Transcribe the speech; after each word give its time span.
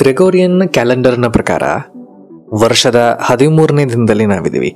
Gregorian 0.00 0.68
ಕ್ಯಾಲೆಂಡರ್ನ 0.68 1.28
ಪ್ರಕಾರ, 1.28 1.62
ವರ್ಷದ 2.62 3.18
ಹದಿಮೂರನೇ 3.20 3.84
ದಿನದಲ್ಲಿ 3.84 4.26
ನಾವಿದ್ದೀವಿ. 4.26 4.70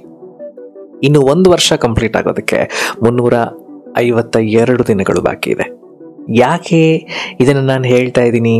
ಇನ್ನು 1.02 1.20
ಒಂದು 1.20 1.50
ವರ್ಷ 1.50 1.72
ಕಂಪ್ಲೀಟ್ 1.72 2.16
ಆಗೋದಕ್ಕೆ 2.16 2.58
ಮುನ್ನೂರ 3.02 3.34
ಐವತ್ತ 3.96 4.36
ಎರಡು 4.36 4.86
ದಿನಗಳು 4.86 5.20
ಬಾಕಿ 5.20 5.50
ಇದೆ. 5.50 5.66
ಯಾಕೆ 6.30 7.08
ಇದನ್ನು 7.40 7.62
ನಾನು 7.62 7.84
ಹೇಳ್ತಾ 7.84 8.20
ಇದ್ದೀನಿ 8.20 8.56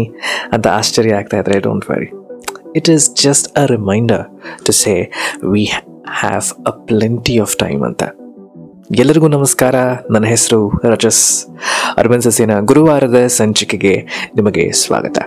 ಅಂತ 0.52 0.66
ಆಶ್ಚರ್ಯ 0.66 1.12
ಆಗ್ತಾ 1.14 1.38
ಇದ್ರೆ 1.38 1.60
don't 1.60 1.90
worry 1.90 2.08
it 2.76 2.90
is 2.90 3.22
just 3.22 3.58
a 3.58 3.64
reminder 3.66 4.24
to 4.66 4.72
say 4.72 5.10
we 5.52 5.64
have 6.22 6.66
a 6.66 6.70
plenty 6.70 7.38
of 7.38 7.56
time 7.56 7.82
ಅಂತ. 7.82 8.02
ಎಲ್ಲರಿಗೂ 8.90 9.28
ನಮಸ್ಕಾರ. 9.28 9.74
ನನ್ನ 10.10 10.26
ಹೆಸರು 10.26 10.58
ರಜಸ್. 10.92 11.46
ಅರ್ಬನ್ 11.96 12.22
ಸಸೇನಾ 12.22 12.60
ಗುರುವಾರದ 12.60 13.26
ಸಂಚಿಕೆಗೆ 13.26 13.92
ನಿಮಗೆ 14.36 14.72
ಸ್ವಾಗತ. 14.72 15.18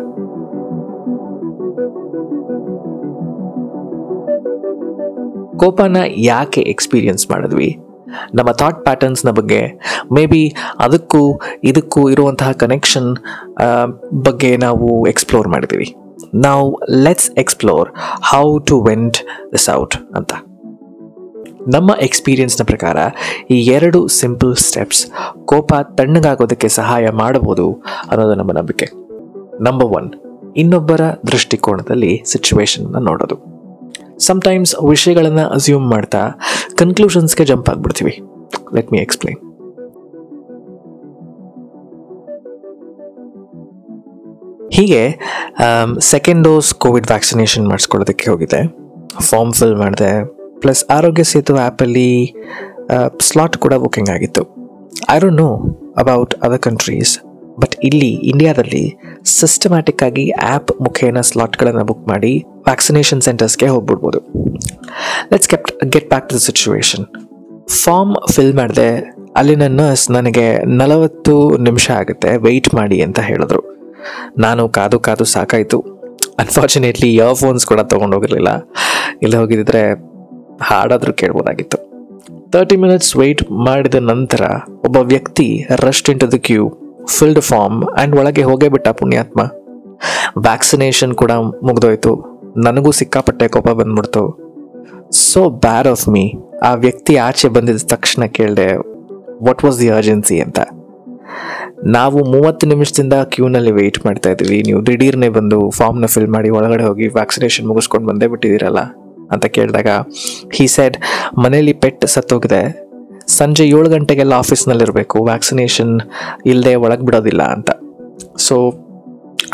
ಕೋಪನ 5.57 5.97
ಯಾಕೆ 6.17 6.61
ಎಕ್ಸ್ಪೀರಿಯನ್ಸ್ 6.61 7.31
ಮಾಡಿದ್ವಿ? 7.31 7.69
ನಮ್ಮ 8.35 8.51
ಥಾಟ್ 8.51 8.85
ಪ್ಯಾಟರ್ನ್ಸ್ನ 8.85 9.29
ಬಗ್ಗೆ, 9.29 9.61
ಮೇ 10.11 10.25
ಬಿ 10.25 10.43
ಅದಕ್ಕೂ 10.79 11.41
ಇದಕ್ಕೂ 11.63 12.09
ಇರುವಂತಹ 12.09 12.51
ಕನೆಕ್ಷನ್ 12.51 13.11
ಬಗ್ಗೆ 14.27 14.57
ನಾವು 14.57 15.07
ಎಕ್ಸ್ಪ್ಲೋರ್ 15.07 15.47
ಮಾಡಿದ್ದೀವಿ. 15.47 15.95
ನಾವು 16.47 16.81
let's 17.05 17.31
explore 17.37 17.89
how 18.33 18.57
to 18.59 18.77
vent 18.83 19.17
this 19.51 19.69
out 19.69 19.97
ಅಂತ. 20.15 20.33
ನಮ್ಮ 21.73 21.91
ಎಕ್ಸ್ಪೀರಿಯನ್ಸ್ನ 22.05 22.63
ಪ್ರಕಾರ, 22.71 22.97
ಈ 23.53 23.55
ಎರಡು 23.75 23.99
ಸಿಂಪಲ್ 24.17 24.53
ಸ್ಟೆಪ್ಸ್ 24.65 25.01
ಕೋಪ 25.51 25.73
ತಣ್ಣಗಾಗೋದಕ್ಕೆ 25.97 26.67
ಸಹಾಯ 26.77 27.05
ಮಾಡಬಹುದು 27.21 27.65
ಅನ್ನೋದು 28.09 28.35
ನಮ್ಮ 28.39 28.51
ನಂಬಿಕೆ. 28.57 28.87
ನಂಬರ್ 29.67 29.89
ಒನ್ 29.99 30.09
ಇನ್ನೊಬ್ಬರ 30.61 31.01
ದೃಷ್ಟಿಕೋನದಲ್ಲಿ 31.31 32.11
ಸಿಚುವೇಶನ್ನ 32.31 32.99
ನೋಡೋದು. 33.07 33.37
ಸಮ್ಟೈಮ್ಸ್ 34.27 34.75
ವಿಷಯಗಳನ್ನು 34.91 35.45
ಅಸ್ಯೂಮ್ 35.57 35.87
ಮಾಡ್ತಾ 35.93 36.21
ಕನ್ಕ್ಲೂಷನ್ಸ್ಗೆ 36.81 37.45
ಜಂಪ್ 37.51 37.69
ಆಗ್ಬಿಡ್ತೀವಿ. 37.73 38.13
ಲೆಟ್ 38.77 38.91
ಮಿ 38.93 39.01
ಎಕ್ಸ್ಪ್ಲೈನ್ 39.05 39.41
ಹೀಗೆ 44.77 45.01
ಸೆಕೆಂಡ್ 46.13 46.41
ಡೋಸ್ 46.47 46.69
ಕೋವಿಡ್ 46.85 47.07
ವ್ಯಾಕ್ಸಿನೇಷನ್ 47.11 47.67
ಮಾಡಿಸ್ಕೊಳ್ಳೋದಕ್ಕೆ 47.71 48.25
ಹೋಗಿದೆ 48.31 48.61
ಫಾರ್ಮ್ 49.29 49.53
ಫಿಲ್ 49.59 49.77
ಮಾಡಿದೆ. 49.83 50.09
ಪ್ಲಸ್ 50.65 50.83
ಆರೋಗ್ಯ 50.95 51.23
ಸೇತು 51.31 51.53
ಆ್ಯಪಲ್ಲಿ 51.63 52.09
ಸ್ಲಾಟ್ 53.27 53.55
ಕೂಡ 53.63 53.73
ಬುಕ್ಕಿಂಗ್ 53.83 54.09
ಆಗಿತ್ತು. 54.13 54.43
I 55.13 55.15
don't 55.23 55.39
know 55.41 55.49
about 56.01 56.33
other 56.45 56.61
countries 56.67 57.11
but 57.61 57.75
ಇಲ್ಲಿ 57.87 58.09
ಇಂಡಿಯಾದಲ್ಲಿ 58.31 58.81
ಸಿಸ್ಟಮ್ಯಾಟಿಕ್ 59.39 60.01
ಆಗಿ 60.07 60.23
ಆ್ಯಪ್ 60.47 60.71
ಮುಖೇನ 60.85 61.21
ಸ್ಲಾಟ್ಗಳನ್ನು 61.29 61.83
ಬುಕ್ 61.89 62.05
ಮಾಡಿ 62.11 62.31
ವ್ಯಾಕ್ಸಿನೇಷನ್ 62.69 63.21
ಸೆಂಟರ್ಸ್ಗೆ 63.27 63.67
ಹೋಗ್ಬಿಡ್ಬೋದು. 63.73 64.19
Let's 65.31 65.49
kept 65.51 65.71
get 65.95 66.07
back 66.13 66.25
to 66.29 66.35
the 66.37 66.41
situation 66.47 67.05
form 67.83 68.15
fill 68.33 68.55
ಮಾಡಿದೆ, 68.59 68.89
ಅಲ್ಲಿನ 69.41 69.67
ನರ್ಸ್ 69.79 70.05
ನನಗೆ 70.17 70.47
ನಲವತ್ತು 70.81 71.35
ನಿಮಿಷ 71.67 71.85
ಆಗುತ್ತೆ 71.99 72.31
ವೆಯ್ಟ್ 72.47 72.71
ಮಾಡಿ 72.79 72.99
ಅಂತ 73.07 73.19
ಹೇಳಿದ್ರು. 73.29 73.61
ನಾನು 74.45 74.65
ಕಾದು 74.79 74.99
ಕಾದು 75.09 75.27
ಸಾಕಾಯಿತು. 75.35 75.79
ಅನ್ಫಾರ್ಚುನೇಟ್ಲಿ 76.43 77.11
ಇಯರ್ಫೋನ್ಸ್ 77.19 77.65
ಕೂಡ 77.71 77.81
ತೊಗೊಂಡೋಗಿರಲಿಲ್ಲ. 77.93 78.51
ಇಲ್ಲ 79.25 79.35
ಹೋಗಿದ್ರೆ 79.43 79.85
ಹಾಡಾದರೂ 80.61 81.13
ಕೇಳ್ಬೋದಾಗಿತ್ತು. 81.13 81.77
ತರ್ಟಿ 82.49 82.75
ಮಿನಿಟ್ಸ್ 82.75 83.17
ವೆಯ್ಟ್ 83.17 83.51
ಮಾಡಿದ 83.51 83.95
ನಂತರ 83.95 84.41
ಒಬ್ಬ 84.85 84.97
ವ್ಯಕ್ತಿ 84.97 85.67
rushed 85.69 86.09
into 86.09 86.31
the 86.31 86.33
queue 86.33 86.77
filled 87.07 87.39
form 87.39 87.83
and 87.83 88.15
ಒಳಗೆ 88.15 88.43
ಹೋಗೇ 88.43 88.67
ಬಿಟ್ಟ 88.67 88.87
ಪುಣ್ಯಾತ್ಮ. 88.87 89.41
ವ್ಯಾಕ್ಸಿನೇಷನ್ 90.37 91.13
ಕೂಡ 91.13 91.31
ಮುಗ್ದೋಯ್ತು. 91.63 92.35
ನನಗೂ 92.57 92.91
ಸಿಕ್ಕಾಪಟ್ಟೆ 92.91 93.47
ಕೋಪ 93.47 93.69
ಬಂದ್ಬಿಡ್ತು. 93.69 94.45
ಸೊ 95.11 95.49
ಬ್ಯಾಡ್ 95.49 95.87
ಆಫ್ 95.87 96.09
ಮೀ 96.09 96.33
ಆ 96.63 96.73
ವ್ಯಕ್ತಿ 96.73 97.15
ಆಚೆ 97.15 97.47
ಬಂದಿದ್ದ 97.47 97.81
ತಕ್ಷಣ 97.85 98.25
ಕೇಳಿದೆ 98.25 98.75
ವಾಟ್ 99.45 99.63
ವಾಸ್ 99.65 99.79
ದಿ 99.79 99.89
ಅರ್ಜೆನ್ಸಿ 99.89 100.39
ಅಂತ. 100.39 100.59
ನಾವು 101.85 102.25
ಮೂವತ್ತು 102.25 102.67
ನಿಮಿಷದಿಂದ 102.67 103.13
ಕ್ಯೂನಲ್ಲಿ 103.13 103.71
ವೆಯ್ಟ್ 103.71 104.05
ಮಾಡ್ತಾ 104.05 104.29
ಇದ್ದೀವಿ 104.29 104.63
ನೀವು 104.63 104.85
ದಿಢೀರ್ನೇ 104.85 105.29
ಬಂದು 105.29 105.69
ಫಾರ್ಮ್ನ 105.69 106.05
ಫಿಲ್ 106.05 106.27
ಮಾಡಿ 106.27 106.49
ಒಳಗಡೆ 106.49 106.83
ಹೋಗಿ 106.83 107.07
ವ್ಯಾಕ್ಸಿನೇಷನ್ 107.07 107.67
ಮುಗಿಸ್ಕೊಂಡು 107.67 108.07
ಬಂದೇ 108.07 108.27
ಬಿಟ್ಟಿದ್ದೀರಲ್ಲ. 108.27 108.77
ಅಂತ 109.33 109.45
ಕೇಳಿದಾಗ 109.57 109.89
ಹಿ 110.55 110.65
ಸೆಡ್ 110.75 110.97
ಮನೇಲಿ 111.43 111.73
ಪೆಟ್ 111.83 112.05
ಸತ್ತೋಗಿದೆ. 112.15 112.61
ಸಂಜೆ 113.39 113.65
ಏಳು 113.75 113.87
ಗಂಟೆಗೆಲ್ಲ 113.95 114.33
ಆಫೀಸ್ನಲ್ಲಿರಬೇಕು. 114.43 115.17
ವ್ಯಾಕ್ಸಿನೇಷನ್ 115.29 115.93
ಇಲ್ಲದೆ 116.51 116.73
ಒಳಗೆ 116.85 117.05
ಬಿಡೋದಿಲ್ಲ 117.07 117.43
ಅಂತ. 117.55 117.69
ಸೊ 118.47 118.55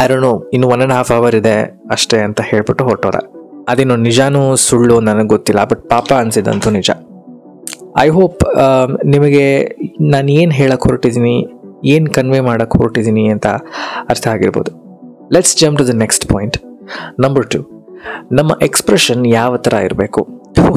ಅರುಣು 0.04 0.34
ಇನ್ನು 0.54 0.68
ಒನ್ 0.74 0.82
ಆ್ಯಂಡ್ 0.82 0.96
ಹಾಫ್ 0.98 1.12
ಅವರ್ 1.18 1.36
ಇದೆ 1.42 1.56
ಅಷ್ಟೇ 1.96 2.18
ಅಂತ 2.28 2.42
ಹೇಳ್ಬಿಟ್ಟು 2.50 2.84
ಹೊರಟೋರ 2.90 3.18
ಅದೇನು 3.72 3.96
ನಿಜಾನೂ 4.08 4.42
ಸುಳ್ಳು 4.66 4.96
ನನಗೆ 5.08 5.30
ಗೊತ್ತಿಲ್ಲ 5.36 5.62
ಬಟ್ 5.72 5.82
ಪಾಪ 5.94 6.08
ಅನಿಸಿದಂತೂ 6.22 6.70
ನಿಜ. 6.78 6.90
ಐ 8.04 8.08
ಹೋಪ್ 8.18 8.42
ನಿಮಗೆ 9.14 9.46
ನಾನು 10.14 10.30
ಏನು 10.42 10.54
ಹೇಳಕ್ಕೆ 10.60 10.86
ಹೊರಟಿದ್ದೀನಿ 10.90 11.36
ಏನು 11.94 12.08
ಕನ್ವೆ 12.18 12.40
ಮಾಡೋಕ್ಕೆ 12.48 12.78
ಹೊರಟಿದ್ದೀನಿ 12.82 13.24
ಅಂತ 13.36 13.48
ಅರ್ಥ 14.12 14.26
ಆಗಿರ್ಬೋದು. 14.36 14.72
Let's 15.36 15.56
jump 15.62 15.78
to 15.82 15.86
the 15.88 15.96
next 16.04 16.26
point 16.34 16.58
number 17.26 17.48
two 17.54 17.60
ನಮ್ಮ 18.38 18.52
ಎಕ್ಸ್ಪ್ರೆಷನ್ 18.68 19.24
ಯಾವ 19.40 19.58
ಥರ 19.66 19.76
ಇರಬೇಕು? 19.88 20.22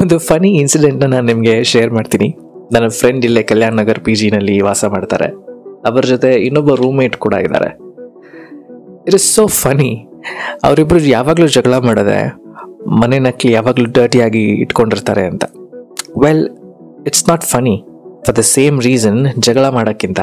ಒಂದು 0.01 0.17
ಫನಿ 0.27 0.49
ಇನ್ಸಿಡೆಂಟ್ನ 0.61 1.07
ನಾನು 1.13 1.27
ನಿಮಗೆ 1.31 1.55
ಶೇರ್ 1.71 1.91
ಮಾಡ್ತೀನಿ. 1.97 2.27
ನನ್ನ 2.73 2.87
ಫ್ರೆಂಡ್ 2.99 3.25
ಇಲ್ಲೇ 3.27 3.43
ಕಲ್ಯಾಣ 3.51 3.73
ನಗರ್ 3.81 3.99
ಪಿ 4.05 4.13
ಜಿನಲ್ಲಿ 4.21 4.55
ವಾಸ 4.67 4.85
ಮಾಡ್ತಾರೆ. 4.93 5.27
ಅವರ 5.89 6.03
ಜೊತೆ 6.13 6.31
ಇನ್ನೊಬ್ಬ 6.47 6.75
ರೂಮ್ಮೇಟ್ 6.83 7.15
ಕೂಡ 7.25 7.33
ಇದ್ದಾರೆ. 7.45 7.69
ಇಟ್ 9.07 9.15
ಇಸ್ 9.19 9.27
ಸೋ 9.35 9.43
ಫನಿ 9.63 9.91
ಅವರಿಬ್ಬರು 10.67 11.01
ಯಾವಾಗಲೂ 11.17 11.47
ಜಗಳ 11.57 11.77
ಮಾಡೋದೆ, 11.87 12.19
ಮನೆ 13.01 13.17
ನಕ್ಲಿ 13.27 13.51
ಯಾವಾಗಲೂ 13.57 13.87
ಡರ್ಟಿಯಾಗಿ 13.97 14.43
ಇಟ್ಕೊಂಡಿರ್ತಾರೆ 14.63 15.25
ಅಂತ. 15.31 15.43
Well 16.23 16.45
it's 17.09 17.25
not 17.29 17.45
funny 17.53 17.75
for 18.25 18.37
the 18.39 18.43
same 18.55 18.77
reason 18.87 19.19
ಜಗಳ 19.47 19.65
ಮಾಡೋಕ್ಕಿಂತ 19.77 20.21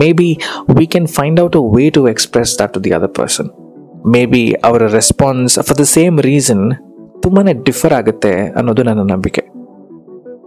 maybe 0.20 0.30
we 0.76 0.84
can 0.92 1.08
find 1.16 1.40
out 1.44 1.56
a 1.62 1.64
way 1.76 1.84
to 1.96 2.02
express 2.12 2.52
that 2.60 2.72
to 2.76 2.80
the 2.86 2.92
other 2.98 3.12
person 3.20 3.50
maybe 4.26 4.52
ಅವರ 4.52 4.82
response 4.86 5.58
for 5.58 5.78
the 5.78 5.80
same 5.80 6.20
reason 6.20 6.72
ತುಂಬಾ 7.22 7.42
ಡಿಫರ್ 7.64 7.92
ಆಗುತ್ತೆ 7.92 8.48
ಅನ್ನೋದು 8.48 8.82
ನನ್ನ 8.82 9.12
ನಂಬಿಕೆ. 9.12 9.40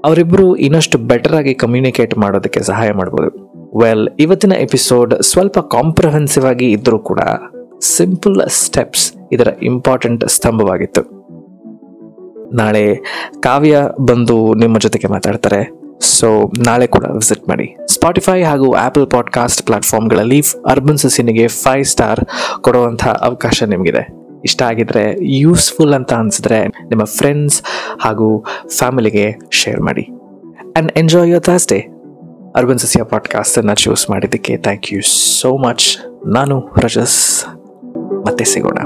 ಅವರಿಬ್ಬರು 0.06 0.56
ಇನ್ನಷ್ಟು 0.56 0.98
ಬೆಟರ್ 0.98 1.34
ಆಗಿ 1.34 1.54
ಕಮ್ಯುನಿಕೇಟ್ 1.54 2.18
ಮಾಡೋದಕ್ಕೆ 2.18 2.64
ಸಹಾಯ 2.64 2.92
ಮಾಡ್ಬೋದು. 2.92 3.52
ವೆಲ್ 3.80 4.10
ಇವತ್ತಿನ 4.20 4.54
ಎಪಿಸೋಡ್ 4.54 5.22
ಸ್ವಲ್ಪ 5.22 5.60
ಕಾಂಪ್ರಹೆನ್ಸಿವ್ 5.60 6.46
ಆಗಿ 6.46 6.72
ಇದ್ದರೂ 6.72 7.00
ಕೂಡ 7.00 7.20
ಸಿಂಪಲ್ 7.82 8.42
ಸ್ಟೆಪ್ಸ್ 8.48 9.14
ಇದರ 9.32 9.48
ಇಂಪಾರ್ಟೆಂಟ್ 9.64 10.30
ಸ್ತಂಭವಾಗಿತ್ತು. 10.30 11.22
ನಾಳೆ 12.56 12.96
ಕಾವ್ಯ 13.40 13.82
ಬಂದು 14.00 14.54
ನಿಮ್ಮ 14.54 14.78
ಜೊತೆಗೆ 14.78 15.08
ಮಾತಾಡ್ತಾರೆ. 15.08 15.82
ಸೊ 16.00 16.52
ನಾಳೆ 16.66 16.88
ಕೂಡ 16.88 17.04
ವಿಸಿಟ್ 17.04 17.50
ಮಾಡಿ. 17.50 17.76
ಸ್ಪಾಟಿಫೈ 18.02 18.44
ಹಾಗೂ 18.44 18.68
ಆಪಲ್ 18.74 19.08
ಪಾಡ್ಕಾಸ್ಟ್ 19.12 19.64
ಪ್ಲಾಟ್ಫಾರ್ಮ್ಗಳಲ್ಲಿ 19.64 20.40
ಅರ್ಬನ್ 20.70 20.98
ಸಸಿನಿಗೆ 20.98 21.48
ಫೈವ್ 21.48 21.84
ಸ್ಟಾರ್ 21.86 22.22
ಕೊಡುವಂಥ 22.62 23.08
ಅವಕಾಶ 23.08 23.64
ನಿಮಗಿದೆ. 23.64 24.02
ಇಷ್ಟ 24.46 24.62
ಆಗಿದ್ರೆ 24.62 25.04
ಯೂಸ್ಫುಲ್ 25.40 25.94
ಅಂತ 25.94 26.14
ಅನಿಸಿದ್ರೆ 26.14 26.68
ನಿಮ್ಮ 26.68 27.04
ಫ್ರೆಂಡ್ಸ್ 27.04 27.62
ಹಾಗೂ 28.02 28.46
ಫ್ಯಾಮಿಲಿಗೆ 28.78 29.26
ಶೇರ್ 29.52 29.82
ಮಾಡಿ. 29.82 30.02
And 30.02 30.92
enjoy 30.98 31.30
your 31.30 31.44
Thursday 31.44 31.80
urban 32.56 32.80
ಸಸಿಯ 32.80 33.04
ಪಾಡ್ಕಾಸ್ಟನ್ನು 33.04 33.76
ಚೂಸ್ 33.76 34.10
ಮಾಡಿದ್ದಕ್ಕೆ 34.10 34.58
ಥ್ಯಾಂಕ್ 34.58 34.94
ಯು 34.94 35.02
ಸೋ 35.42 35.58
ಮಚ್ 35.58 35.88
ನಾನು 36.28 36.58
ರಜಸ್, 36.78 37.46
ಮತ್ತೆ 38.28 38.46
ಸಿಗೋಣ. 38.46 38.80